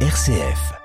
[0.00, 0.76] RCF.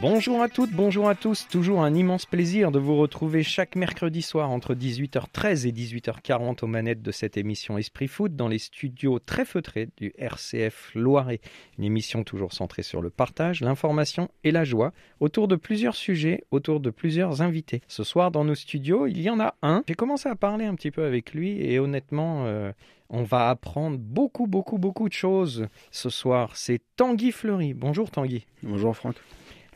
[0.00, 1.48] Bonjour à toutes, bonjour à tous.
[1.48, 6.68] Toujours un immense plaisir de vous retrouver chaque mercredi soir entre 18h13 et 18h40 aux
[6.68, 11.40] manettes de cette émission Esprit Foot dans les studios très feutrés du RCF Loiret.
[11.78, 16.44] Une émission toujours centrée sur le partage, l'information et la joie autour de plusieurs sujets,
[16.52, 17.82] autour de plusieurs invités.
[17.88, 19.82] Ce soir dans nos studios, il y en a un.
[19.88, 22.70] J'ai commencé à parler un petit peu avec lui et honnêtement, euh,
[23.10, 26.52] on va apprendre beaucoup, beaucoup, beaucoup de choses ce soir.
[26.54, 27.74] C'est Tanguy Fleury.
[27.74, 28.46] Bonjour Tanguy.
[28.62, 29.16] Bonjour Franck.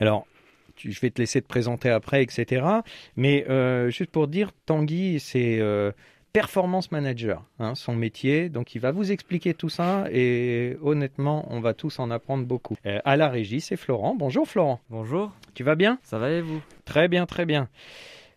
[0.02, 0.26] Alors,
[0.74, 2.82] tu- je vais te laisser te présenter après, etc.
[3.14, 5.92] Mais euh, juste pour dire, Tanguy, c'est euh,
[6.32, 8.48] performance manager, hein, son métier.
[8.48, 12.76] Donc, il va vous expliquer tout ça et honnêtement, on va tous en apprendre beaucoup.
[12.84, 14.16] Euh, à la régie, c'est Florent.
[14.16, 14.80] Bonjour Florent.
[14.90, 16.00] Bonjour, Tu vas bien?
[16.02, 16.60] Ça va et vous?
[16.84, 17.68] Très bien, très bien.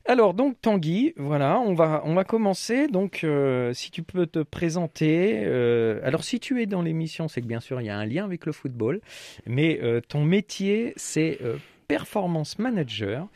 [0.07, 2.87] Alors donc Tanguy, voilà, on va on va commencer.
[2.87, 5.41] Donc euh, si tu peux te présenter.
[5.45, 8.05] euh, alors si tu es dans l'émission, c'est que bien sûr il y a un
[8.05, 9.01] lien avec le football,
[9.47, 11.39] mais euh, ton métier c'est
[11.87, 13.27] performance manager,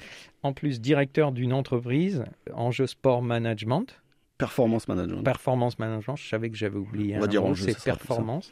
[0.43, 4.01] en plus directeur d'une entreprise en jeu sport management,
[4.39, 5.23] Performance management.
[5.23, 6.15] performance management.
[6.15, 7.15] Je savais que j'avais oublié.
[7.17, 8.51] On va un dire c'est performance.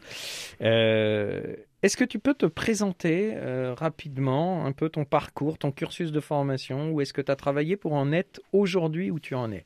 [0.62, 6.12] Euh, Est-ce que tu peux te présenter euh, rapidement un peu ton parcours, ton cursus
[6.12, 9.52] de formation Où est-ce que tu as travaillé pour en être aujourd'hui où tu en
[9.52, 9.66] es?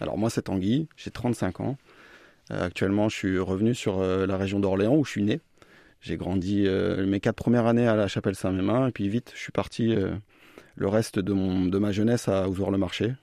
[0.00, 1.76] Alors moi c'est Tanguy, j'ai 35 ans.
[2.50, 5.40] Euh, actuellement je suis revenu sur euh, la région d'Orléans où je suis né.
[6.00, 6.64] J'ai grandi
[7.08, 9.96] mes quatre premières années à la chapelle Saint-Mémin et puis vite je suis parti
[10.76, 13.14] le reste de, ma jeunesse à Ouzouer-le-Marché.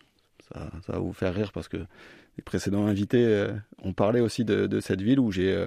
[0.49, 3.47] Ça, ça va vous faire rire parce que les précédents invités
[3.81, 5.65] ont parlé aussi de, de cette ville où j'ai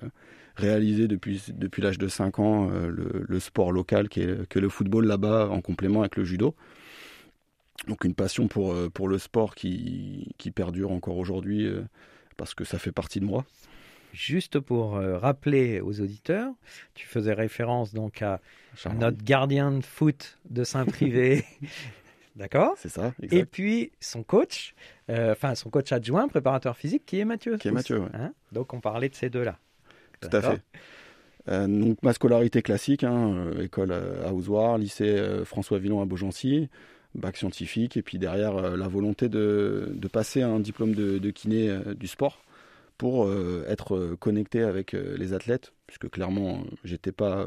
[0.58, 4.58] réalisé depuis, depuis l'âge de 5 ans euh, le, le sport local qui est, que
[4.58, 6.54] le football là-bas en complément avec le judo.
[7.86, 11.82] Donc une passion pour, euh, pour le sport qui, qui perdure encore aujourd'hui euh,
[12.36, 13.44] parce que ça fait partie de moi.
[14.12, 16.50] Juste pour rappeler aux auditeurs,
[16.94, 18.40] tu faisais référence donc à
[18.74, 21.44] Charles notre gardien de foot de Saint-Privé.
[22.38, 22.74] D'accord?
[22.78, 23.50] C'est ça, Et exact.
[23.50, 24.74] puis son coach,
[25.10, 27.58] euh, enfin son coach adjoint, préparateur physique, qui est Mathieu.
[27.58, 28.08] Qui est Mathieu, ouais.
[28.14, 28.32] Hein?
[28.52, 29.58] Donc on parlait de ces deux-là.
[30.20, 30.62] Tout à fait.
[31.48, 36.04] Euh, donc ma scolarité classique, hein, euh, école euh, à Ozoir, lycée François Villon à
[36.04, 36.68] Beaugency,
[37.14, 41.78] bac scientifique, et puis derrière la volonté de, de passer un diplôme de, de kiné
[41.98, 42.42] du sport
[42.98, 43.32] pour
[43.66, 47.46] être connecté avec les athlètes, puisque clairement j'étais pas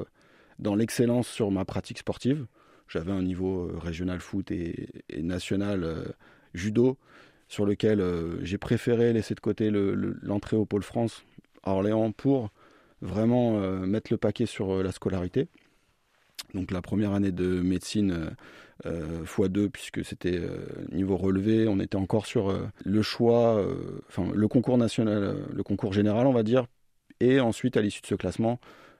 [0.60, 2.48] dans l'excellence sur ma pratique sportive.
[2.88, 6.04] J'avais un niveau régional foot et, et national euh,
[6.54, 6.98] judo,
[7.48, 11.24] sur lequel euh, j'ai préféré laisser de côté le- le- l'entrée au pôle France
[11.64, 12.50] à Orléans pour
[13.02, 15.48] vraiment euh, mettre le paquet sur euh, la scolarité.
[16.54, 18.32] Donc la première année de médecine
[18.86, 24.02] euh, x2 puisque c'était euh, niveau relevé, on était encore sur euh, le choix, euh,
[24.10, 26.66] enfin le concours national, euh, le concours général on va dire,
[27.20, 28.60] et ensuite à l'issue de ce classement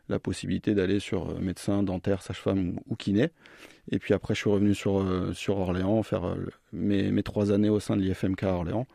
[0.10, 3.30] la possibilité d'aller sur euh, médecin, dentaire, sage-femme ou, kiné.
[3.92, 6.36] Et puis après je suis revenu sur, euh, sur Orléans, faire euh,
[6.74, 8.88] mes, mes trois années au sein de l'IFMK à Orléans.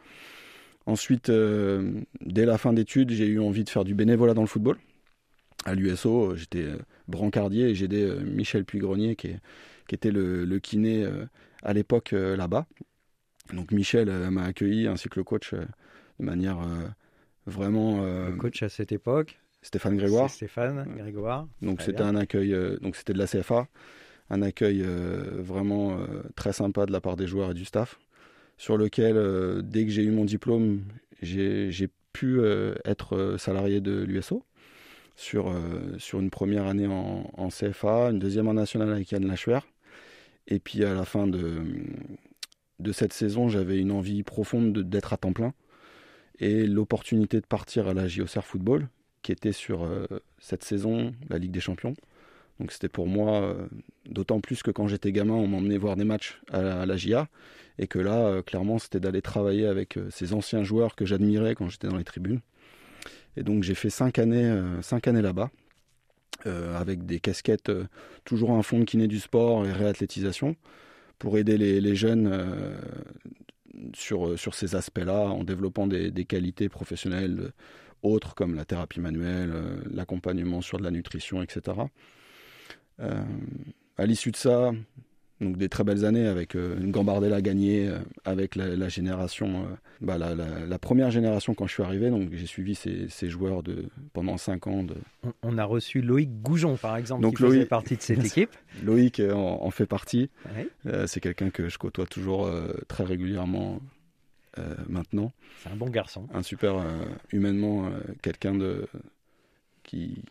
[0.87, 4.47] Ensuite, euh, dès la fin d'études, j'ai eu envie de faire du bénévolat dans le
[4.47, 4.77] football.
[5.67, 6.79] À l'USO, j'étais euh,
[7.09, 9.41] brancardier et j'ai aidé euh, Michel Puy-Grenier, qui, est-
[9.89, 11.27] qui était le, le kiné euh,
[11.63, 12.67] à l'époque là-bas.
[13.53, 16.59] Donc Michel m'a accueilli, ainsi que le coach, de manière
[17.47, 18.05] vraiment...
[18.05, 20.31] Le coach à cette époque, Stéphane Grégoire.
[20.31, 21.47] Stéphane Grégoire.
[21.63, 23.69] Donc c'était un accueil, donc c'était de la CFA,
[24.31, 25.97] un accueil vraiment
[26.35, 27.99] très sympa de la part des joueurs et du staff,
[28.59, 30.83] sur lequel dès que j'ai eu mon diplôme,
[31.23, 32.41] j'ai pu
[32.85, 34.45] être salarié de l'USO
[35.17, 39.61] sur euh, sur une première année en, CFA, une deuxième en national avec Yann Lachuer,
[40.47, 45.17] et puis à la fin de cette saison, j'avais une envie profonde de- d'être à
[45.17, 45.55] temps plein
[46.39, 48.89] et l'opportunité de partir à la JOCR Football
[49.23, 50.07] qui était sur euh,
[50.39, 51.95] cette saison, la Ligue des Champions.
[52.61, 53.67] Donc c'était pour moi, euh,
[54.09, 57.29] d'autant plus que quand j'étais gamin, on m'emmenait voir des matchs à la, à JA,
[57.79, 61.89] et que là, clairement, c'était d'aller travailler avec ces anciens joueurs que j'admirais quand j'étais
[61.89, 62.41] dans les tribunes.
[63.37, 65.51] Et donc j'ai fait cinq années, euh, cinq années là-bas,
[66.47, 67.85] euh, avec des casquettes, euh,
[68.25, 70.57] toujours un fond de kiné du sport et réathlétisation,
[71.19, 72.31] pour aider les, jeunes
[73.95, 77.53] sur, sur ces aspects-là, en développant des, qualités professionnelles
[78.03, 79.51] autres comme la thérapie manuelle,
[79.91, 81.73] l'accompagnement sur de la nutrition, etc.
[83.01, 83.23] Euh,
[83.97, 84.73] à l'issue de ça,
[85.41, 87.91] Donc des très belles années avec une Gambardella gagnée,
[88.25, 89.67] avec la, génération,
[90.01, 92.09] bah, la, première génération quand je suis arrivé.
[92.09, 93.85] Donc j'ai suivi ces, joueurs de,
[94.15, 94.83] pendant 5 ans.
[94.83, 94.95] De...
[95.43, 98.57] On, a reçu Loïc Goujon par exemple, donc, qui Loïc, faisait partie de cette équipe.
[98.83, 100.31] Loïc en, fait partie.
[101.07, 102.51] C'est quelqu'un que je côtoie toujours
[102.89, 103.81] très régulièrement
[104.89, 105.33] maintenant.
[105.63, 106.27] C'est un bon garçon.
[106.33, 106.83] Un super
[107.31, 107.91] humainement,
[108.23, 108.87] quelqu'un de
[109.87, 110.23] qui,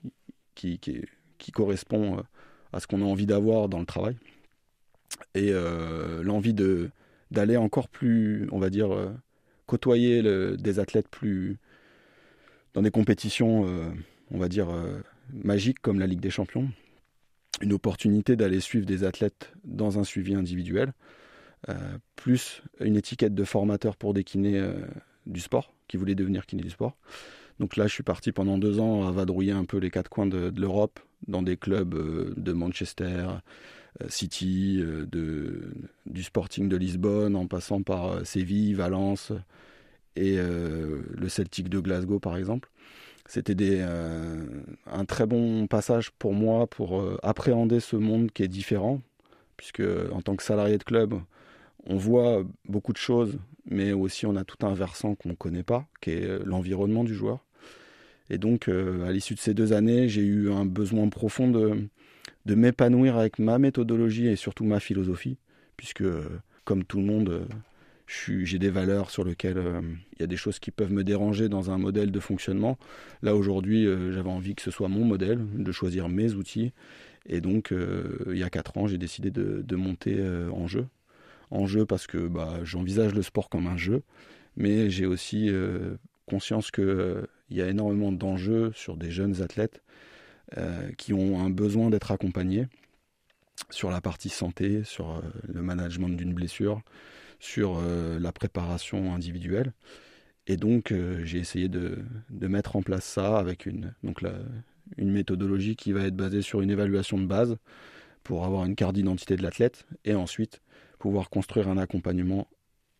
[0.53, 0.79] qui,
[1.37, 2.21] qui, correspond euh,
[2.73, 4.15] à ce qu'on a envie d'avoir dans le travail.
[5.33, 6.89] Et euh, l'envie de,
[7.31, 9.11] d'aller encore plus, on va dire, euh,
[9.65, 10.21] côtoyer
[10.57, 11.57] des athlètes plus
[12.73, 13.65] dans des compétitions,
[14.29, 14.67] on va dire,
[15.31, 16.69] magiques comme la Ligue des Champions.
[17.61, 20.93] Une opportunité d'aller suivre des athlètes dans un suivi individuel,
[22.15, 24.61] plus une étiquette de formateur pour des kinés
[25.25, 26.95] du sport, qui voulaient devenir kiné du sport.
[27.59, 30.25] Donc là, je suis parti pendant deux ans à vadrouiller un peu les quatre coins
[30.25, 33.37] de, l'Europe, dans des clubs euh, de Manchester, euh,
[34.09, 35.05] City, euh,
[36.05, 39.31] du Sporting de Lisbonne, en passant par Séville, Valence
[40.15, 42.69] et le Celtic de Glasgow, par exemple.
[43.27, 49.01] C'était un très bon passage pour moi pour appréhender ce monde qui est différent,
[49.57, 49.83] puisque
[50.13, 51.15] en tant que salarié de club,
[51.85, 55.63] on voit beaucoup de choses, mais aussi on a tout un versant qu'on ne connaît
[55.63, 57.45] pas, qui est l'environnement du joueur.
[58.29, 61.87] Et donc, euh, à l'issue de ces deux années, j'ai eu un besoin profond de,
[62.45, 65.37] de m'épanouir avec ma méthodologie et surtout ma philosophie,
[65.77, 66.03] puisque,
[66.63, 67.45] comme tout le monde, euh,
[68.07, 69.81] j'ai des valeurs sur lesquelles euh,
[70.13, 72.77] il y a des choses qui peuvent me déranger dans un modèle de fonctionnement.
[73.23, 76.71] Là, aujourd'hui, j'avais envie que ce soit mon modèle, de choisir mes outils.
[77.27, 77.73] Et donc,
[78.31, 80.85] il y a quatre ans, j'ai décidé de, monter en jeu.
[81.49, 84.03] En jeu parce que bah, j'envisage le sport comme un jeu,
[84.55, 85.49] mais j'ai aussi
[86.27, 89.84] conscience que il y a énormément d'enjeux sur des jeunes athlètes euh,
[90.97, 92.67] qui ont un besoin d'être accompagnés
[93.69, 96.81] sur la partie santé, sur euh, le management d'une blessure,
[97.39, 99.73] sur euh, la préparation individuelle.
[100.47, 100.93] Et donc,
[101.23, 104.21] j'ai essayé de, mettre en place ça avec une, donc
[104.95, 107.57] une méthodologie qui va être basée sur une évaluation de base
[108.23, 110.61] pour avoir une carte d'identité de l'athlète et ensuite
[110.99, 112.47] pouvoir construire un accompagnement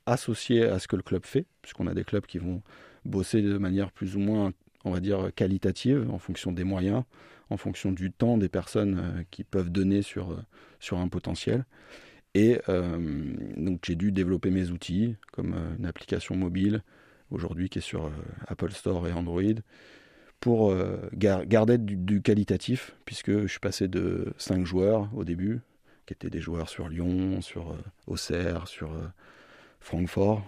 [0.07, 2.63] associé à ce que le club fait, puisqu'on a des clubs qui vont
[3.05, 4.51] bosser de manière plus ou moins,
[4.85, 7.03] on va dire, qualitative en fonction des moyens,
[7.49, 11.65] en fonction du temps des personnes euh, qui peuvent donner sur, euh, un potentiel.
[12.35, 16.83] Et euh, donc j'ai dû développer mes outils, comme une application mobile,
[17.31, 18.11] aujourd'hui qui est sur
[18.47, 19.41] Apple Store et Android,
[20.41, 20.75] pour
[21.13, 25.61] garder du, qualitatif, puisque je suis passé de 5 joueurs au début,
[26.05, 28.91] qui étaient des joueurs sur Lyon, sur Auxerre, sur
[29.79, 30.45] Francfort,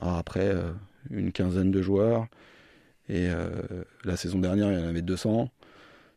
[0.00, 0.54] à après
[1.10, 2.28] une quinzaine de joueurs.
[3.10, 3.50] Et euh,
[4.04, 5.50] la saison dernière, il y en avait 200.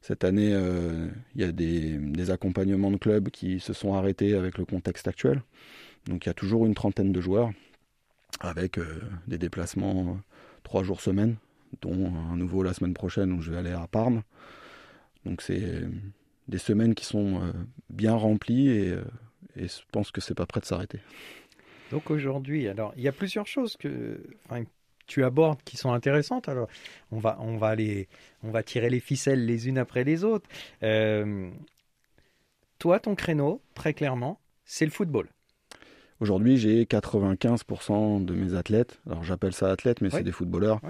[0.01, 4.59] Cette année, euh, il y a des, accompagnements de clubs qui se sont arrêtés avec
[4.59, 5.41] le contexte actuel.
[6.05, 7.51] Donc il y a toujours une trentaine de joueurs
[8.41, 10.19] avec euh, des déplacements
[10.61, 11.35] trois jours semaine,
[11.81, 14.21] dont un nouveau la semaine prochaine où je vais aller à Parme.
[15.25, 15.81] Donc c'est
[16.47, 17.53] des semaines qui sont
[17.89, 18.95] bien remplies et,
[19.55, 20.99] je pense que c'est pas prêt de s'arrêter.
[21.91, 24.19] Donc aujourd'hui, alors il y a plusieurs choses que
[25.07, 26.49] tu abordes qui sont intéressantes.
[26.49, 26.67] Alors
[27.11, 28.07] on va on va aller
[28.43, 30.47] on va tirer les ficelles les unes après les autres.
[30.83, 31.49] Euh,
[32.79, 35.29] toi, ton créneau, très clairement, c'est le football.
[36.19, 38.99] Aujourd'hui, j'ai 95% de mes athlètes.
[39.07, 40.81] Alors j'appelle ça athlète, mais c'est des footballeurs.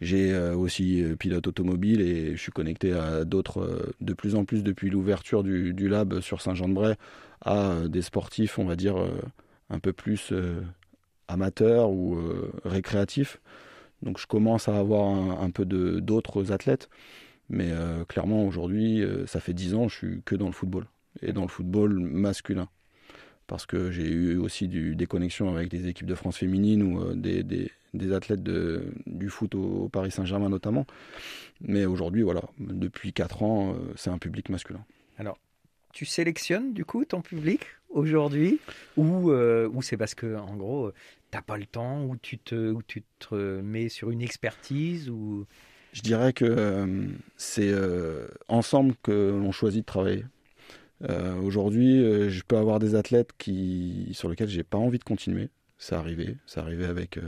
[0.00, 4.46] J'ai euh, aussi euh, pilote automobile et je suis connecté à d'autres, de plus en
[4.46, 6.94] plus depuis l'ouverture du, du, lab sur Saint-Jean-de-Bray,
[7.42, 8.96] à des sportifs, on va dire,
[9.68, 10.32] un peu plus
[11.30, 13.40] amateur ou euh, récréatif.
[14.02, 15.08] Donc je commence à avoir
[15.42, 16.88] un, peu d'autres athlètes.
[17.48, 20.86] Mais euh, clairement, aujourd'hui, ça fait 10 ans, je suis que dans le football.
[21.22, 22.68] Et dans le football masculin.
[23.46, 28.12] Parce que j'ai eu aussi des connexions avec des équipes de France féminines ou des,
[28.12, 30.86] athlètes du foot au, Paris Saint-Germain notamment.
[31.60, 34.84] Mais aujourd'hui, voilà, depuis 4 ans, c'est un public masculin.
[35.92, 38.58] Tu sélectionnes du coup ton public aujourd'hui
[38.96, 40.92] ou, euh, ou c'est parce que en gros
[41.30, 42.82] t'as pas le temps ou tu te ou
[43.62, 45.46] mets sur une expertise ou
[45.92, 47.06] je dirais que euh,
[47.36, 50.24] c'est euh, ensemble que l'on choisit de travailler.
[51.42, 55.48] Aujourd'hui je peux avoir des athlètes qui sur lesquels j'ai pas envie de continuer.
[55.78, 57.18] C'est arrivé c'est arrivé avec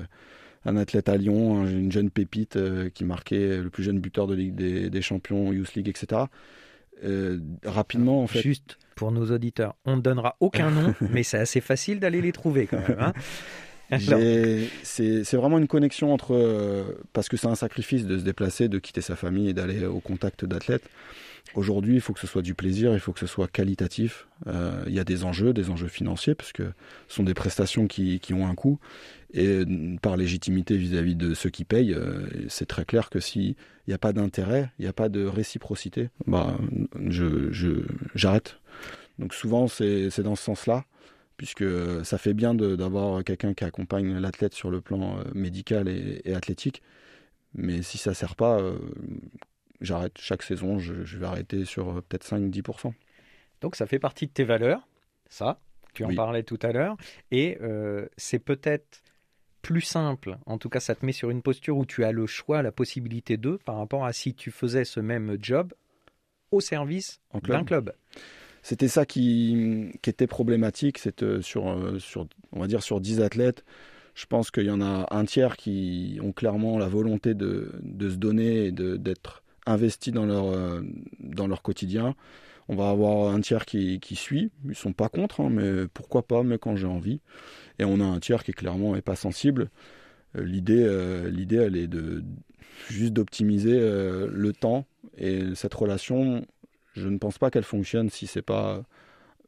[0.66, 2.58] un athlète à Lyon une jeune pépite
[2.92, 6.24] qui marquait le plus jeune buteur de Ligue des, des Champions Youth League etc
[7.04, 8.40] euh, rapidement en fait.
[8.40, 12.32] Juste pour nos auditeurs, on ne donnera aucun nom, mais c'est assez facile d'aller les
[12.32, 13.00] trouver quand même.
[13.00, 13.12] Hein.
[14.82, 18.78] c'est vraiment une connexion entre euh, parce que c'est un sacrifice de se déplacer, de
[18.78, 20.88] quitter sa famille et d'aller au contact d'athlètes.
[21.54, 24.26] Aujourd'hui, il faut que ce soit du plaisir, il faut que ce soit qualitatif.
[24.46, 26.72] Euh, il y a des enjeux, des enjeux financiers, parce que
[27.08, 28.78] ce sont des prestations qui, ont un coût.
[29.34, 29.64] Et
[30.00, 33.54] par légitimité vis-à-vis de ceux qui payent, euh, c'est très clair que s'il
[33.86, 36.56] n'y a pas d'intérêt, il n'y a pas de réciprocité, bah,
[37.08, 37.50] je,
[38.14, 38.58] j'arrête.
[39.18, 40.86] Donc souvent, c'est, dans ce sens-là,
[41.36, 41.64] puisque
[42.04, 46.82] ça fait bien d'avoir quelqu'un qui accompagne l'athlète sur le plan euh, médical et, athlétique.
[47.54, 48.58] Mais si ça ne sert pas,
[49.82, 52.92] j'arrête chaque saison, je, vais arrêter sur euh, peut-être 5-10%.
[53.60, 54.88] Donc ça fait partie de tes valeurs,
[55.28, 55.60] ça,
[55.94, 56.96] tu en parlais tout à l'heure,
[57.30, 59.02] et euh, c'est peut-être
[59.60, 62.26] plus simple, en tout cas ça te met sur une posture où tu as le
[62.26, 65.72] choix, la possibilité de, par rapport à si tu faisais ce même job
[66.50, 67.92] au service d'un club.
[68.62, 73.20] C'était ça qui, qui, était problématique, c'est euh, sur, sur, on va dire sur 10
[73.20, 73.64] athlètes,
[74.14, 78.10] je pense qu'il y en a un tiers qui ont clairement la volonté de, de
[78.10, 80.82] se donner et d'être investis dans leur, euh,
[81.20, 82.14] dans leur quotidien.
[82.68, 86.22] On va avoir un tiers qui, qui suit, ils sont pas contre, hein, mais pourquoi
[86.22, 87.20] pas, mais quand j'ai envie.
[87.78, 89.70] Et on a un tiers qui clairement est pas sensible.
[90.36, 92.24] Euh, l'idée, euh, l'idée, elle est de
[92.88, 94.86] juste d'optimiser le temps
[95.18, 96.46] et cette relation.
[96.94, 98.82] Je ne pense pas qu'elle fonctionne si c'est pas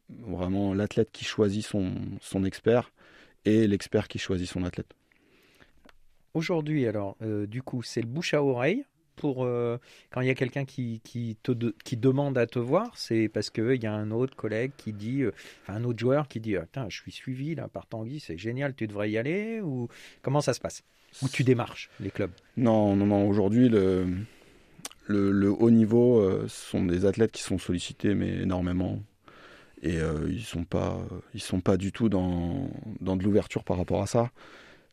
[0.09, 1.91] vraiment l'athlète qui choisit son,
[2.21, 2.91] son expert
[3.45, 4.93] et l'expert qui choisit son athlète.
[6.33, 7.17] Aujourd'hui, alors,
[7.47, 9.77] du coup, c'est le bouche à oreille pour euh,
[10.11, 11.51] quand il y a quelqu'un qui, qui, te
[11.83, 15.21] qui demande à te voir C'est parce qu'il y a un autre collègue qui dit,
[15.21, 15.31] euh,
[15.67, 18.87] un autre joueur qui dit Attends, je suis suivi là, par Tanguy, c'est génial, tu
[18.87, 19.87] devrais y aller Ou
[20.21, 20.83] comment ça se passe?
[21.21, 22.31] Ou tu démarches les clubs?
[22.57, 23.27] Non, non.
[23.27, 24.05] Aujourd'hui, le,
[25.07, 29.01] le, haut niveau euh, sont des athlètes qui sont sollicités, mais énormément.
[29.81, 31.05] Et ils sont pas,
[31.35, 34.31] ils sont pas du tout dans, dans de l'ouverture par rapport à ça.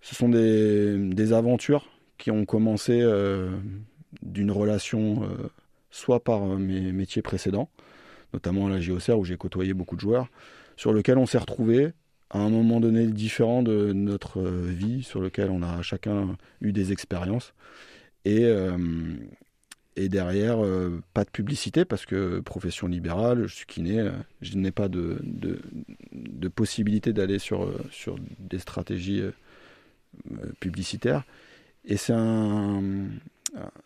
[0.03, 1.89] Ce sont des, des aventures
[2.19, 3.01] qui ont commencé
[4.21, 5.49] d'une relation euh,
[5.91, 7.69] soit par euh, mes métiers précédents,
[8.33, 10.29] notamment à la JOCR où j'ai côtoyé beaucoup de joueurs,
[10.77, 11.93] sur lequel on s'est retrouvé
[12.31, 16.73] à un moment donné différent de notre euh, vie, sur lequel on a chacun eu
[16.73, 17.55] des expériences.
[18.25, 18.47] Et,
[19.97, 20.59] et derrière,
[21.13, 25.61] pas de publicité parce que profession libérale, je suis kiné, je n'ai pas de, de,
[26.13, 29.25] de possibilité d'aller sur, sur des stratégies
[30.61, 31.25] publicitaires.
[31.85, 32.81] Et c'est un,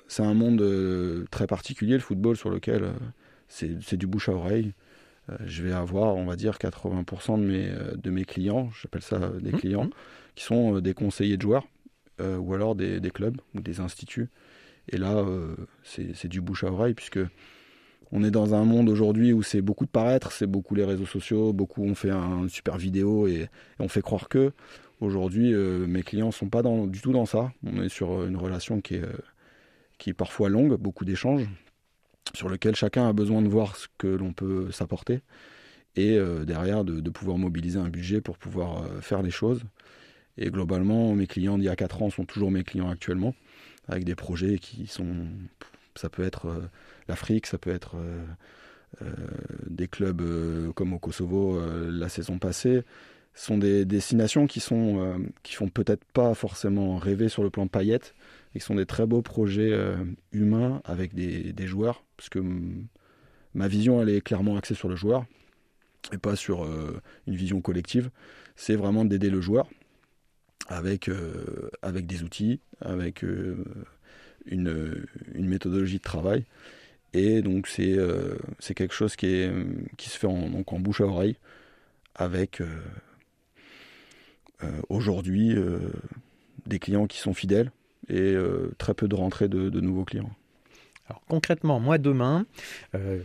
[0.08, 2.92] c'est un monde euh, très particulier, le football, sur lequel euh,
[3.48, 4.72] c'est du bouche à oreille.
[5.30, 9.18] Euh, je vais avoir, on va dire, 80% de mes, de mes clients, j'appelle ça
[9.40, 9.90] des mmh, clients, mmh.
[10.34, 11.66] qui sont des conseillers de joueurs,
[12.20, 14.28] ou alors des, des, clubs ou des instituts.
[14.88, 15.24] Et là,
[15.82, 17.18] c'est du bouche à oreille, puisque
[18.12, 21.06] on est dans un monde aujourd'hui où c'est beaucoup de paraître, c'est beaucoup les réseaux
[21.06, 23.48] sociaux, beaucoup on fait un, super vidéo et,
[23.80, 24.52] on fait croire que.
[25.02, 27.52] Aujourd'hui, mes clients sont pas dans, du tout dans ça.
[27.66, 29.04] On est sur une relation qui est,
[29.98, 31.48] qui est parfois longue, beaucoup d'échanges,
[32.34, 35.22] sur lequel chacun a besoin de voir ce que l'on peut s'apporter,
[35.96, 39.62] et euh, derrière de, pouvoir mobiliser un budget pour pouvoir euh, faire les choses.
[40.36, 43.34] Et globalement, mes clients d'il y a 4 ans sont toujours mes clients actuellement,
[43.88, 45.26] avec des projets qui sont...
[45.94, 46.60] Ça peut être euh,
[47.08, 47.96] l'Afrique, ça peut être
[49.66, 50.22] des clubs
[50.74, 51.60] comme au Kosovo
[51.90, 52.82] la saison passée.
[53.34, 57.66] Ce sont des destinations qui, sont, qui font peut-être pas forcément rêver sur le plan
[57.66, 58.14] paillettes,
[58.58, 59.96] qui sont des très beaux projets euh,
[60.32, 62.40] humains avec des, joueurs, parce que
[63.54, 65.26] ma vision, elle est clairement axée sur le joueur
[66.12, 68.10] et pas sur euh, une vision collective.
[68.54, 69.68] C'est vraiment d'aider le joueur
[70.68, 73.64] avec, euh, avec des outils, avec une,
[74.46, 76.44] une, méthodologie de travail.
[77.12, 77.96] Et donc c'est
[78.58, 79.50] c'est quelque chose qui, est,
[79.96, 81.36] qui se fait en, donc en bouche à oreille
[82.14, 82.62] avec
[84.88, 85.54] aujourd'hui
[86.66, 87.70] des clients qui sont fidèles,
[88.08, 90.30] et euh, très peu de rentrées de, nouveaux clients.
[91.08, 92.46] Alors concrètement, moi demain,
[92.94, 93.20] euh,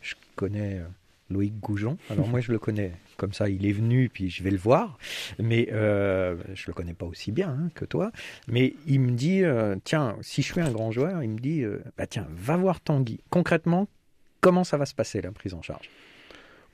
[0.00, 0.84] je connais euh,
[1.30, 1.96] Loïc Goujon.
[2.10, 4.98] Alors moi je le connais comme ça, il est venu puis je vais le voir,
[5.38, 8.12] mais euh, je le connais pas aussi bien hein, que toi.
[8.48, 9.42] Mais il me dit
[9.84, 11.64] tiens, si je suis un grand joueur, il me dit
[11.96, 13.20] bah tiens, va voir Tanguy.
[13.30, 13.88] Concrètement,
[14.40, 15.88] comment ça va se passer la prise en charge?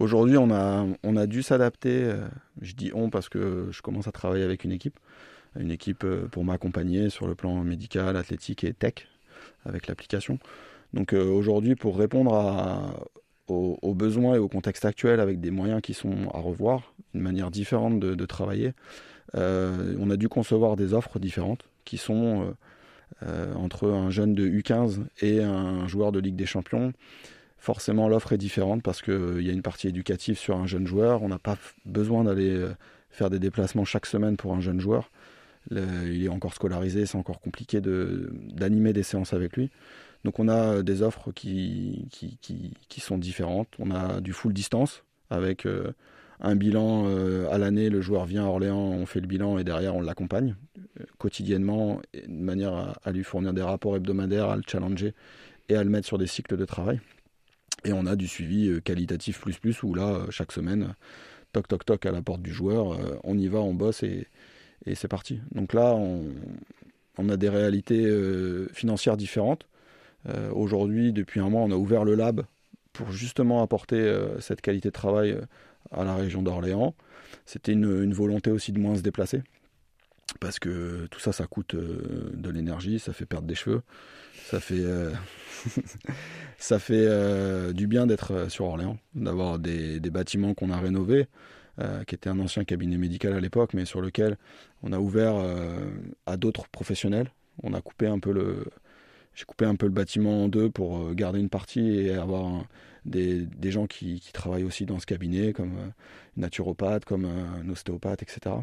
[0.00, 2.12] Aujourd'hui, on a on a dû s'adapter.
[2.60, 4.98] je dis on parce que je commence à travailler avec une équipe
[5.57, 9.09] une équipe euh, pour m'accompagner sur le plan médical, athlétique et tech
[9.64, 10.38] avec l'application.
[10.95, 12.33] Donc euh, aujourd'hui, pour répondre
[13.49, 17.50] aux, besoins et au contexte actuel avec des moyens qui sont à revoir, une manière
[17.50, 18.73] différente de, travailler,
[19.35, 22.55] euh, on a dû concevoir des offres différentes qui sont
[23.57, 26.93] entre un jeune de U15 et un joueur de Ligue des Champions.
[27.57, 31.23] Forcément, l'offre est différente parce qu'il y a une partie éducative sur un jeune joueur.
[31.23, 32.67] On n'a pas besoin d'aller
[33.11, 35.11] faire des déplacements chaque semaine pour un jeune joueur
[35.70, 39.70] il est encore scolarisé, c'est encore compliqué d'animer des séances avec lui.
[40.25, 42.38] Donc on a des offres qui, qui,
[42.88, 43.68] qui, sont différentes.
[43.78, 45.66] On a du full distance avec
[46.40, 47.06] un bilan
[47.50, 50.56] à l'année, le joueur vient à Orléans, on fait le bilan et derrière on l'accompagne
[51.18, 55.14] quotidiennement de manière à, à, lui fournir des rapports hebdomadaires, à le challenger
[55.68, 57.00] et à le mettre sur des cycles de travail.
[57.84, 60.94] Et on a du suivi euh, qualitatif plus plus où là, euh, chaque semaine,
[61.52, 64.26] toc toc toc à la porte du joueur, euh, on y va, on bosse et,
[64.87, 65.40] et c'est parti.
[65.52, 68.08] Donc là, on, a des réalités
[68.73, 69.66] financières différentes.
[70.52, 72.44] Aujourd'hui, depuis un mois, on a ouvert le lab
[72.92, 75.37] pour justement apporter cette qualité de travail
[75.90, 76.94] à la région d'Orléans.
[77.44, 79.42] C'était une, volonté aussi de moins se déplacer
[80.40, 83.82] parce que tout ça, ça coûte de l'énergie, ça fait perdre des cheveux,
[84.50, 84.85] ça fait
[86.58, 91.26] ça fait euh, du bien d'être euh, sur Orléans, d'avoir des, bâtiments qu'on a rénovés,
[91.80, 94.37] euh, qui était un ancien cabinet médical à l'époque, mais sur lequel
[94.82, 95.35] on a ouvert
[96.26, 97.30] à d'autres professionnels.
[97.62, 98.64] On a coupé un peu le,
[99.35, 102.64] j'ai coupé un peu le bâtiment en deux pour garder une partie et avoir
[103.04, 105.73] des, gens qui, travaillent aussi dans ce cabinet, comme
[106.37, 108.56] une naturopathe, comme un ostéopathe, etc.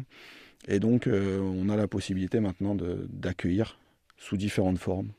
[0.68, 3.78] Et donc, on a la possibilité maintenant d'accueillir
[4.16, 5.10] sous différentes formes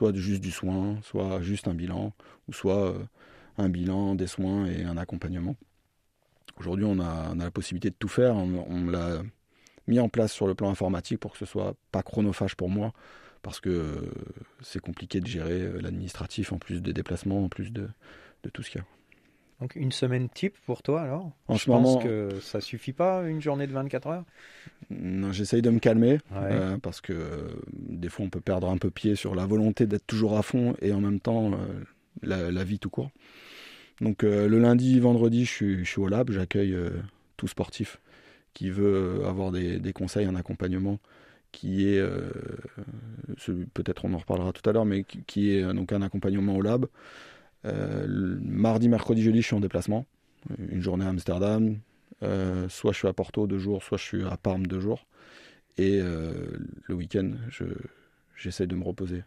[0.00, 2.14] soit juste du soin, soit juste un bilan,
[2.48, 3.04] ou soit euh,
[3.58, 5.56] un bilan, des soins et un accompagnement.
[6.60, 8.36] Aujourd'hui, on a, la possibilité de tout faire.
[8.36, 9.22] On, l'a
[9.88, 12.92] mis en place sur le plan informatique pour que ce soit pas chronophage pour moi,
[13.42, 14.12] parce que euh,
[14.60, 17.88] c'est compliqué de gérer euh, l'administratif en plus des déplacements, en plus de,
[18.44, 18.86] de tout ce qu'il y a.
[19.60, 21.32] Donc une semaine type pour toi alors?
[21.46, 24.24] En Je ce pense moment, que ça suffit pas une journée de 24 heures?
[24.88, 28.78] Non, j'essaye de me calmer euh, parce que euh, des fois on peut perdre un
[28.78, 31.56] peu pied sur la volonté d'être toujours à fond et en même temps euh,
[32.22, 33.10] la, vie tout court.
[34.00, 36.76] Donc le lundi, vendredi, je suis, au lab, j'accueille
[37.36, 38.00] tout sportif
[38.54, 40.98] qui veut avoir des, conseils, un accompagnement
[41.52, 42.02] qui est,
[43.74, 46.86] peut-être on en reparlera tout à l'heure, mais qui, est donc un accompagnement au lab.
[47.66, 50.06] Euh, mardi, mercredi, jeudi, je suis en déplacement.
[50.58, 51.78] Une journée à Amsterdam.
[52.22, 55.06] Euh, soit je suis à Porto deux jours, soit je suis à Parme deux jours.
[55.78, 56.32] Et euh,
[56.82, 57.32] le week-end,
[58.36, 59.22] j'essaie de me reposer.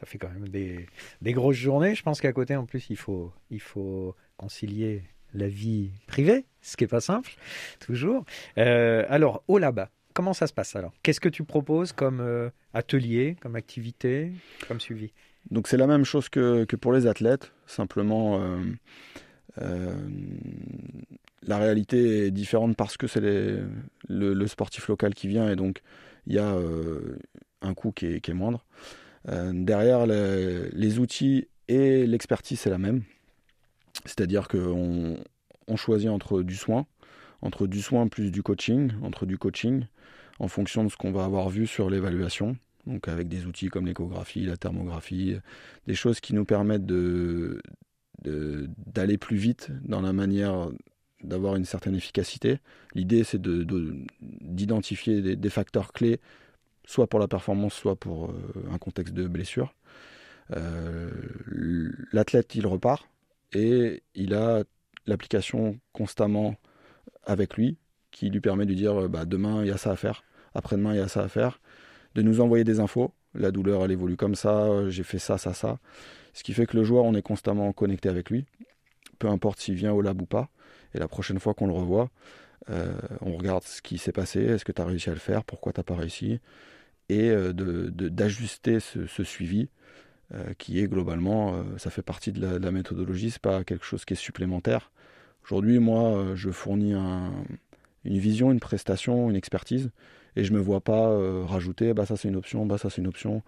[0.00, 0.86] Ça fait quand même des,
[1.32, 1.94] grosses journées.
[1.94, 5.02] Je pense qu'à côté, en plus, il faut, il faut concilier
[5.34, 7.32] la vie privée, ce qui n'est pas simple,
[7.80, 8.24] toujours.
[8.56, 10.92] alors, au là-bas, comment ça se passe alors?
[11.02, 14.32] Qu'est-ce que tu proposes comme atelier, comme activité,
[14.68, 15.12] comme suivi?
[15.50, 18.58] Donc c'est la même chose que, pour les athlètes, simplement euh,
[19.62, 19.94] euh,
[21.42, 23.22] la réalité est différente parce que c'est
[24.08, 25.80] le, sportif local qui vient et donc
[26.26, 27.18] il y a euh,
[27.62, 28.64] un coût qui est, moindre.
[29.52, 33.02] Derrière, les, outils et l'expertise, c'est la même.
[34.04, 35.18] C'est-à-dire qu'on
[35.66, 36.86] on choisit entre du soin,
[37.42, 39.86] entre du soin plus du coaching, entre du coaching,
[40.38, 42.56] en fonction de ce qu'on va avoir vu sur l'évaluation
[42.88, 45.36] donc avec des outils comme l'échographie, la thermographie,
[45.86, 47.58] des choses qui nous permettent d'aller
[49.18, 50.68] plus vite dans la manière
[51.22, 52.58] d'avoir une certaine efficacité.
[52.94, 53.66] L'idée, c'est de,
[54.20, 56.20] d'identifier des, facteurs clés,
[56.88, 58.32] soit pour la performance, soit pour euh,
[58.72, 59.74] un contexte de blessure.
[60.56, 61.10] Euh,
[62.12, 63.06] l'athlète, il repart
[63.52, 64.64] et il a
[65.06, 66.56] l'application constamment
[67.24, 67.76] avec lui
[68.10, 70.24] qui lui permet de dire bah, demain, il y a ça à faire,
[70.54, 71.60] après-demain, il y a ça à faire
[72.14, 73.12] de nous envoyer des infos.
[73.34, 75.78] La douleur, elle évolue comme ça, j'ai fait ça, ça, ça.
[76.32, 78.46] Ce qui fait que le joueur, on est constamment connecté avec lui,
[79.18, 80.48] peu importe s'il vient au lab ou pas.
[80.94, 82.10] Et la prochaine fois qu'on le revoit,
[82.70, 85.44] euh, on regarde ce qui s'est passé, est-ce que tu as réussi à le faire,
[85.44, 86.40] pourquoi tu n'as pas réussi,
[87.08, 89.68] et euh, d'ajuster ce, suivi
[90.34, 94.14] euh, qui est globalement, ça fait partie de la, méthodologie, c'est pas quelque chose qui
[94.14, 94.90] est supplémentaire.
[95.44, 96.94] Aujourd'hui, moi, je fournis
[98.04, 99.90] une vision, une prestation, une expertise
[100.38, 103.00] et je me vois pas euh, rajouter bah ça c'est une option, bah ça c'est
[103.00, 103.42] une option.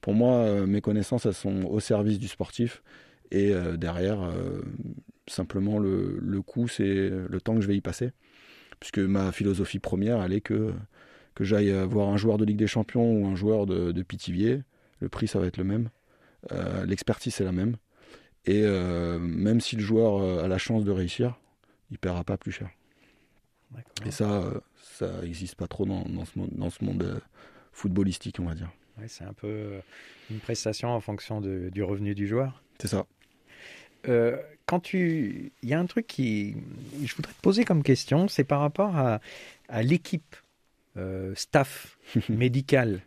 [0.00, 2.82] Pour moi, euh, mes connaissances elles sont au service du sportif
[3.32, 4.32] et euh, derrière
[5.26, 8.12] simplement le, le coût c'est le temps que je vais y passer
[8.78, 10.72] puisque ma philosophie première elle est que
[11.36, 14.62] que j'aille voir un joueur de Ligue des Champions ou un joueur de, de Pithiviers,
[15.00, 15.90] le prix ça va être le même,
[16.84, 17.76] l'expertise c'est la même
[18.46, 21.38] et même si le joueur a la chance de réussir,
[21.90, 22.70] il paiera pas plus cher.
[24.04, 24.42] Et ça,
[24.96, 27.20] ça n'existe pas trop dans, ce, dans ce monde euh,
[27.72, 28.70] footballistique, on va dire.
[29.08, 29.80] c'est un peu euh,
[30.30, 32.62] une prestation en fonction du revenu du joueur.
[32.78, 33.06] C'est ça.
[34.08, 36.56] Euh, quand tu, il y a un truc qui,
[37.02, 39.20] je voudrais te poser comme question, c'est par rapport à,
[39.68, 40.36] à l'équipe,
[41.34, 43.00] staff médical,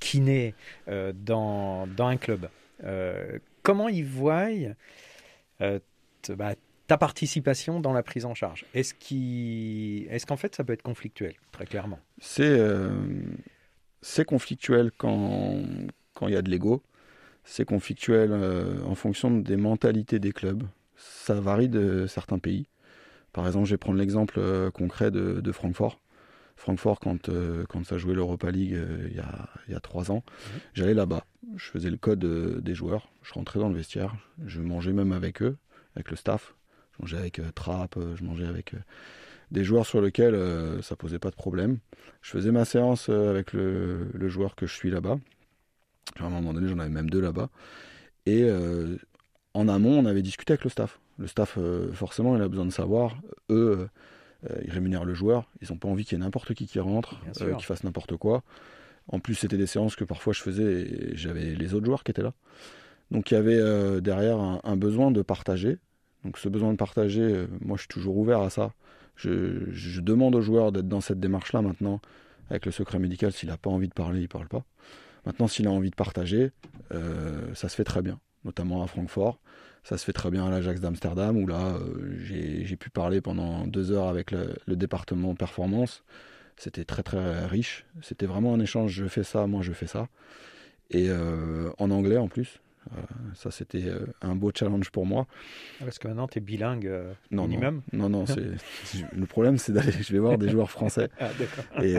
[0.00, 0.54] kiné
[0.86, 2.48] dans, dans un club.
[3.62, 4.48] comment ils voient
[5.58, 6.54] bah,
[6.86, 8.64] ta participation dans la prise en charge?
[8.74, 11.98] Est-ce est qu'en fait ça peut être conflictuel, très clairement?
[12.18, 12.90] C'est euh,
[14.26, 15.62] conflictuel quand
[16.14, 16.82] quand il y a de l'ego.
[17.44, 18.32] c'est conflictuel
[18.84, 20.64] en fonction des mentalités des clubs.
[20.96, 22.66] Ça varie de certains pays.
[23.32, 26.00] Par exemple, je vais prendre l'exemple concret de, Francfort.
[26.56, 27.30] Francfort, quand,
[27.68, 28.76] quand ça jouait l'Europa League
[29.08, 30.60] il, y a, il y a trois ans, mhm.
[30.74, 31.24] j'allais là-bas.
[31.56, 33.08] Je faisais le code des joueurs.
[33.22, 34.16] Je rentrais dans le vestiaire.
[34.44, 35.56] Je mangeais même avec eux,
[35.94, 36.54] avec le staff.
[36.92, 38.74] Je mangeais avec Trapp, je mangeais avec
[39.50, 41.78] des joueurs sur lesquels euh, ça posait pas de problème.
[42.22, 45.18] Je faisais ma séance euh, avec le, joueur que je suis là-bas.
[46.18, 47.48] À un moment donné, j'en avais même deux là-bas.
[48.26, 48.96] Et euh,
[49.54, 50.98] en amont, on avait discuté avec le staff.
[51.18, 51.58] Le staff,
[51.94, 53.16] forcément, il a besoin de savoir.
[53.48, 53.88] Eux,
[54.64, 55.48] ils rémunèrent le joueur.
[55.62, 57.20] Ils n'ont pas envie qu'il y ait n'importe qui qui rentre,
[57.58, 58.42] qui fasse n'importe quoi.
[59.08, 62.10] En plus, c'était des séances que parfois je faisais et j'avais les autres joueurs qui
[62.10, 62.32] étaient là.
[63.10, 65.78] Donc il y avait derrière un, besoin de partager.
[66.24, 68.72] Donc ce besoin de partager, moi je suis toujours ouvert à ça.
[69.16, 72.00] Je, demande aux joueurs d'être dans cette démarche-là maintenant.
[72.50, 74.64] Avec le secret médical, s'il n'a pas envie de parler, il ne parle pas.
[75.24, 76.52] Maintenant, s'il a envie de partager,
[76.94, 79.40] euh, ça se fait très bien, notamment à Francfort.
[79.86, 83.68] Ça se fait très bien à l'Ajax d'Amsterdam, où là, euh, j'ai pu parler pendant
[83.68, 86.02] deux heures avec le, département performance.
[86.56, 87.86] C'était très très riche.
[88.02, 90.08] C'était vraiment un échange, je fais ça, moi je fais ça.
[90.90, 92.60] Et euh, en anglais en plus.
[92.90, 93.00] Euh,
[93.34, 93.84] ça, c'était
[94.22, 95.28] un beau challenge pour moi.
[95.78, 98.42] Parce que maintenant, tu es bilingue euh, non, minimum Non, non, c'est,
[99.12, 101.10] le problème, c'est d'aller, je vais voir des joueurs français.
[101.20, 101.30] ah,
[101.84, 101.94] et,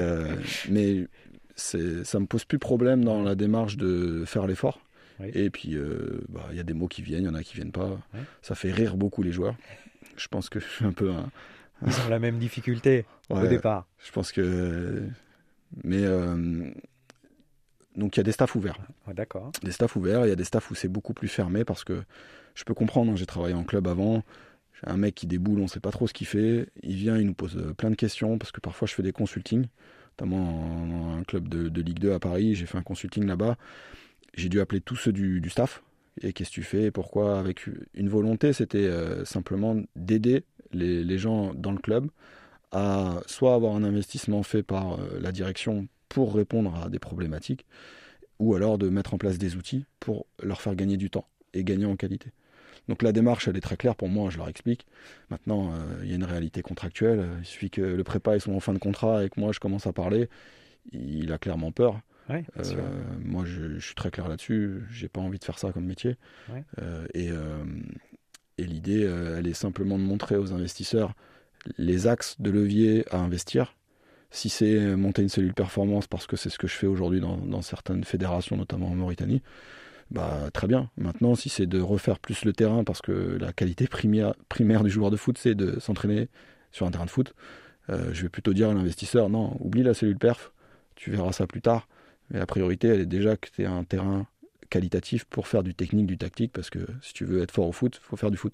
[0.70, 1.08] mais
[1.56, 4.82] ça me pose plus problème dans la démarche de faire l'effort.
[5.34, 5.76] Et puis,
[6.30, 7.98] bah, il y a des mots qui viennent, il y en a qui viennent pas.
[8.42, 9.56] Ça fait rire beaucoup les joueurs.
[10.16, 11.30] Je pense que je suis un peu un.
[11.86, 13.88] Ils ont la même difficulté au départ.
[14.06, 15.04] Je pense que.
[15.84, 16.06] Mais
[17.98, 18.78] donc il y a des staffs ouverts.
[19.14, 19.52] D'accord.
[19.64, 22.04] Des staffs ouverts, il y a des staffs où c'est beaucoup plus fermé parce que
[22.54, 24.24] je peux comprendre, hein, j'ai travaillé en club avant,
[24.74, 27.18] j'ai un mec qui déboule, on ne sait pas trop ce qu'il fait, il vient,
[27.18, 29.66] il nous pose euh, plein de questions parce que parfois je fais des consultings,
[30.12, 33.58] notamment en un club de, Ligue 2 à Paris, j'ai fait un consulting là-bas,
[34.38, 35.84] j'ai dû appeler tous ceux du, staff,
[36.22, 41.54] et qu'est-ce que tu fais, pourquoi, avec une volonté, c'était euh, simplement d'aider les, gens
[41.54, 42.10] dans le club
[42.72, 47.66] à soit avoir un investissement fait par euh, la direction pour répondre à des problématiques,
[48.40, 51.64] ou alors de mettre en place des outils pour leur faire gagner du temps et
[51.64, 52.32] gagner en qualité.
[52.88, 54.86] Donc la démarche, elle est très claire pour moi, je leur explique.
[55.30, 57.26] Maintenant, euh, il y a une réalité contractuelle.
[57.40, 59.88] Il suffit que le prépa soit en fin de contrat et que moi je commence
[59.88, 60.30] à parler.
[60.92, 62.00] Il a clairement peur.
[62.30, 62.92] Euh,
[63.24, 64.84] moi, je, suis très clair là-dessus.
[64.92, 66.18] J'ai pas envie de faire ça comme métier.
[66.82, 67.30] Euh, et,
[68.58, 69.02] et l'idée,
[69.38, 71.14] elle est simplement de montrer aux investisseurs
[71.78, 73.76] les axes de levier à investir
[74.30, 77.62] si c'est monter une cellule performance parce que c'est ce que je fais aujourd'hui dans,
[77.62, 79.42] certaines fédérations, notamment en Mauritanie,
[80.12, 80.90] bah très bien.
[80.98, 84.90] Maintenant, si c'est de refaire plus le terrain parce que la qualité primaire, primaire du
[84.90, 86.28] joueur de foot, c'est de s'entraîner
[86.72, 87.34] sur un terrain de foot,
[87.90, 90.52] euh, je vais plutôt dire à l'investisseur non, oublie la cellule perf,
[90.96, 91.88] tu verras ça plus tard.
[92.30, 94.28] Mais la priorité, elle est déjà que tu un terrain
[94.70, 97.72] qualitatif pour faire du technique, du tactique, parce que si tu veux être fort au
[97.72, 98.54] foot, il faut faire du foot.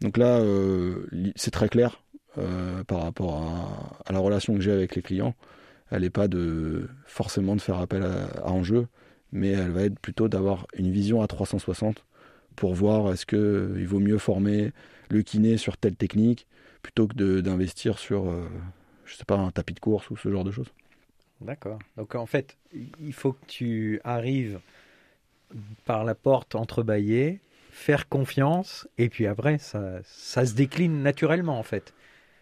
[0.00, 2.02] Donc là, euh, c'est très clair.
[2.38, 5.34] Euh, par rapport à, la relation que j'ai avec les clients.
[5.90, 8.86] Elle n'est pas de forcément de faire appel à, enjeu,
[9.32, 12.04] mais elle va être plutôt d'avoir une vision à 360
[12.54, 14.72] pour voir est-ce qu'il vaut mieux former
[15.10, 16.46] le kiné sur telle technique
[16.82, 18.46] plutôt que d'investir sur, euh,
[19.04, 20.72] je sais pas, un tapis de course ou ce genre de choses.
[21.40, 21.78] D'accord.
[21.96, 22.56] Donc en fait,
[23.00, 24.60] il faut que tu arrives
[25.84, 31.62] par la porte entrebâillée, faire confiance, et puis après, ça, ça se décline naturellement en
[31.62, 31.94] fait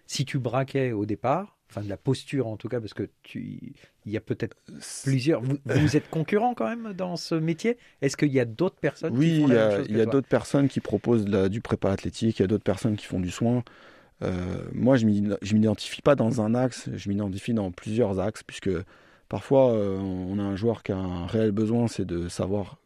[0.06, 3.74] si tu braquais au départ, enfin de la posture en tout cas, parce que tu,
[4.04, 4.56] il y a peut-être
[5.04, 5.42] plusieurs.
[5.42, 7.76] Vous, êtes concurrent quand même dans ce métier.
[8.02, 10.28] Est-ce qu'il y a d'autres personnes Oui, qui il y a, il y a d'autres
[10.28, 12.38] personnes qui proposent du prépa athlétique.
[12.38, 13.64] Il y a d'autres personnes qui font du soin.
[14.22, 16.88] Euh, moi, je ne m'identifie pas dans un axe.
[16.94, 18.70] Je m'identifie dans plusieurs axes, puisque
[19.29, 22.79] parfois euh, on a un joueur qui a un réel besoin, c'est de savoir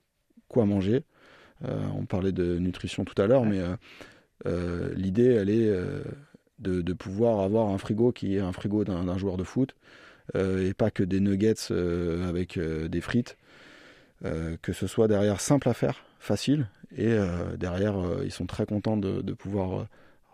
[0.48, 1.04] quoi manger.
[1.64, 3.60] Euh, on parlait de nutrition tout à l'heure, mais
[4.96, 5.72] l'idée, elle est
[6.58, 9.74] de, pouvoir avoir un frigo qui est un frigo d'un joueur de foot
[10.34, 11.70] et pas que des nuggets
[12.26, 13.36] avec des frites.
[14.22, 17.14] que ce soit derrière simple à faire, facile, et
[17.58, 19.86] derrière ils sont très contents de, pouvoir.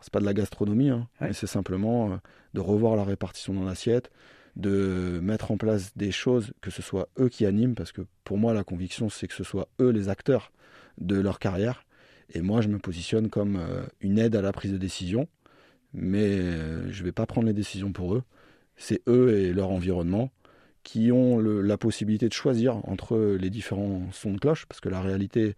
[0.06, 2.20] C'est pas de la gastronomie, hein, mais c'est simplement
[2.54, 4.10] de revoir la répartition dans l'assiette,
[4.54, 8.38] de mettre en place des choses, que ce soit eux qui animent, parce que pour
[8.38, 10.52] moi la conviction c'est que ce soit eux les acteurs
[10.98, 11.84] de leur carrière,
[12.32, 13.60] et moi je me positionne comme
[14.00, 15.26] une aide à la prise de décision,
[15.92, 18.22] mais euh, je vais pas prendre les décisions pour eux.
[18.76, 20.30] C'est eux et leur environnement
[20.82, 25.00] qui ont la possibilité de choisir entre les différents sons de cloche, parce que la
[25.00, 25.56] réalité,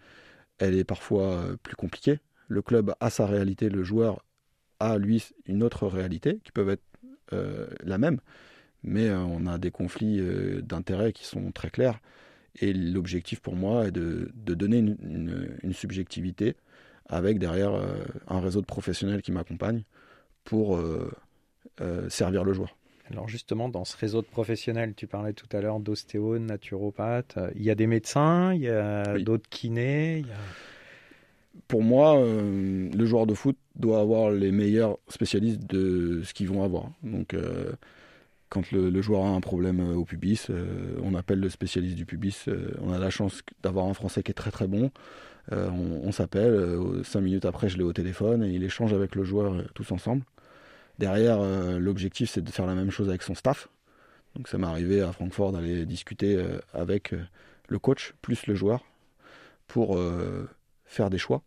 [0.59, 2.19] elle est parfois euh, plus compliquée.
[2.47, 4.25] Le club a sa réalité, le joueur
[4.81, 6.85] a, lui, une autre réalité, qui peuvent être
[7.33, 8.21] euh, la même,
[8.83, 10.21] mais on a des conflits
[10.63, 12.01] d'intérêts qui sont très clairs.
[12.61, 16.57] Et l'objectif pour moi est de, donner une, subjectivité
[17.07, 17.73] avec derrière
[18.29, 19.83] un réseau de professionnels qui m'accompagnent
[20.45, 20.81] pour
[22.09, 22.79] servir le joueur.
[23.11, 27.63] Alors justement, dans ce réseau de professionnels, tu parlais tout à l'heure d'ostéo, naturopathe, il
[27.63, 30.25] y a des médecins, il y a d'autres kinés.
[31.67, 36.49] Pour moi, euh, le joueur de foot doit avoir les meilleurs spécialistes de ce qu'ils
[36.49, 36.91] vont avoir.
[37.03, 37.73] Donc, euh,
[38.49, 40.49] quand le, joueur a un problème euh, au pubis,
[41.03, 42.47] on appelle le spécialiste du pubis.
[42.81, 44.91] on a la chance d'avoir un Français qui est très très bon.
[45.53, 49.25] on, on s'appelle, cinq minutes après, je l'ai au téléphone et il échange avec le
[49.25, 50.23] joueur tous ensemble.
[50.99, 53.69] Derrière, euh, l'objectif, c'est de faire la même chose avec son staff.
[54.35, 57.25] Donc ça m'est arrivé à Francfort d'aller discuter euh, avec euh,
[57.69, 58.85] le coach plus le joueur
[59.67, 59.99] pour
[60.87, 61.43] faire des choix.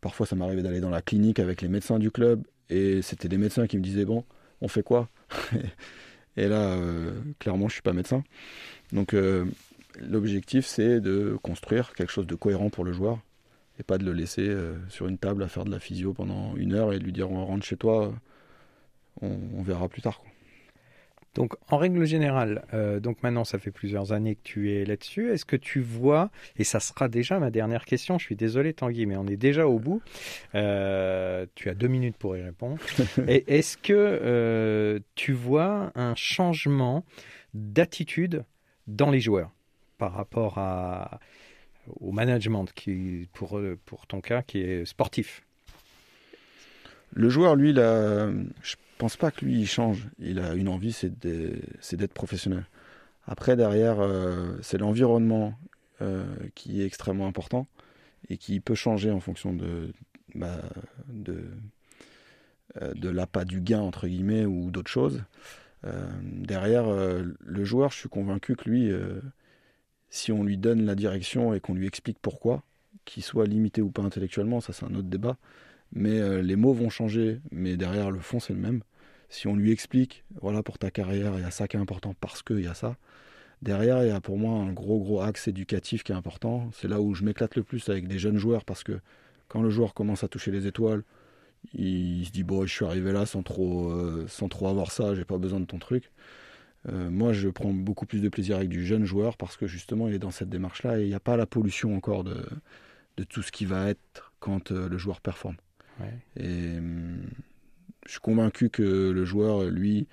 [0.00, 3.38] Parfois, ça m'arrivait d'aller dans la clinique avec les médecins du club et c'était des
[3.38, 4.24] médecins qui me disaient bon,
[4.60, 5.08] on fait quoi?
[6.36, 6.78] Et là,
[7.38, 8.22] clairement, je suis pas médecin.
[8.92, 9.16] Donc,
[10.00, 13.18] l'objectif, c'est de construire quelque chose de cohérent pour le joueur
[13.78, 14.48] et pas de le laisser
[14.88, 17.30] sur une table à faire de la physio pendant une heure et de lui dire
[17.32, 18.14] on rentre chez toi,
[19.20, 20.22] on, verra plus tard.
[21.34, 25.30] Donc, en règle générale, euh, donc maintenant, ça fait plusieurs années que tu es là-dessus.
[25.30, 29.06] Est-ce que tu vois, et ça sera déjà ma dernière question, je suis désolé Tanguy,
[29.06, 30.02] mais on est déjà au bout.
[30.56, 32.78] Euh, tu as deux minutes pour y répondre.
[33.28, 37.04] Est-ce que euh, tu vois un changement
[37.54, 38.44] d'attitude
[38.88, 39.52] dans les joueurs
[39.98, 41.20] par rapport à,
[42.00, 45.42] au management qui, pour, pour ton cas, qui est sportif?
[47.12, 48.30] Le joueur, lui, là,
[48.62, 50.08] je pense pas que lui, il change.
[50.18, 52.66] Il a une envie, c'est d'être professionnel.
[53.24, 55.54] Après, derrière, euh, c'est l'environnement
[56.02, 57.66] euh, qui est extrêmement important
[58.28, 59.94] et qui peut changer en fonction de,
[60.34, 60.60] bah,
[61.28, 65.24] euh, de l'appât du gain, entre guillemets, ou d'autres choses.
[66.22, 68.92] derrière, le joueur, je suis convaincu que lui,
[70.10, 72.62] si on lui donne la direction et qu'on lui explique pourquoi,
[73.06, 75.38] qu'il soit limité ou pas intellectuellement, ça c'est un autre débat,
[75.92, 78.82] mais les mots vont changer, mais derrière le fond c'est le même
[79.30, 82.14] si on lui explique, voilà, pour ta carrière, il y a ça qui est important
[82.20, 82.96] parce qu'il y a ça.
[83.62, 86.70] Derrière, il y a pour moi un gros, gros axe éducatif qui est important.
[86.72, 89.00] C'est là où je m'éclate le plus avec des jeunes joueurs parce que
[89.48, 91.04] quand le joueur commence à toucher les étoiles,
[91.74, 95.14] il, se dit, bon, je suis arrivé là sans trop, euh, sans trop avoir ça,
[95.14, 96.10] j'ai pas besoin de ton truc.
[96.88, 100.08] Euh, moi, je prends beaucoup plus de plaisir avec du jeune joueur parce que justement,
[100.08, 102.42] il est dans cette démarche-là et il n'y a pas la pollution encore de,
[103.18, 105.56] de tout ce qui va être quand euh, le joueur performe.
[106.36, 107.20] Et hum,
[108.06, 110.06] je suis convaincu que le joueur, lui,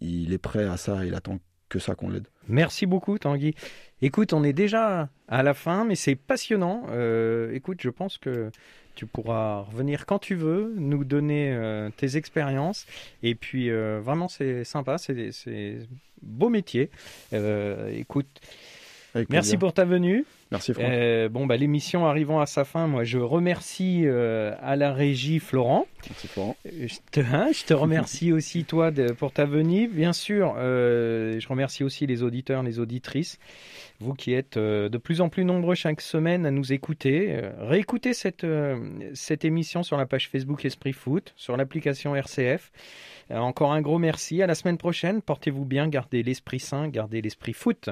[0.00, 1.38] il est prêt à ça, il attend
[1.68, 2.26] que ça qu'on l'aide.
[2.48, 3.54] Merci beaucoup Tanguy.
[4.02, 6.86] Écoute, on est déjà à la fin, mais c'est passionnant.
[6.90, 8.50] Euh, écoute, je pense que
[8.94, 12.86] tu pourras revenir quand tu veux, nous donner euh, tes expériences.
[13.22, 15.78] Et puis, euh, vraiment, c'est sympa, c'est
[16.22, 16.90] beau métier.
[17.32, 18.28] écoute,
[19.28, 20.24] merci pour ta venue.
[20.52, 20.86] Merci Franck.
[20.88, 25.40] Euh, bon, bah, l'émission arrivant à sa fin, moi je remercie euh, à la régie
[25.40, 25.86] Florent.
[26.08, 26.56] Merci Florent.
[26.66, 29.88] Euh, je te, hein, je te remercie aussi toi de, pour ta venue.
[29.88, 33.38] Bien sûr, je remercie aussi les auditeurs, les auditrices,
[33.98, 37.40] vous qui êtes de plus en plus nombreux chaque semaine à nous écouter.
[37.58, 38.46] réécoutez cette,
[39.14, 42.70] cette émission sur la page Facebook Esprit Foot, sur l'application RCF.
[43.30, 44.42] encore un gros merci.
[44.42, 45.22] À la semaine prochaine.
[45.22, 47.90] Portez-vous bien, gardez l'esprit sain, gardez l'esprit foot.